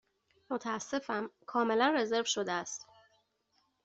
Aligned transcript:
متأسفم، 0.49 1.29
کاملا 1.45 1.87
رزرو 1.97 2.23
شده 2.25 2.51
است. 2.51 2.87